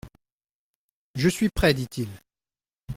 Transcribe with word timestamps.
Je 1.13 1.29
suis 1.29 1.49
prêt, 1.49 1.75
dit-il. 1.75 2.09